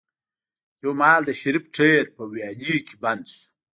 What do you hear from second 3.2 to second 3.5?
شو.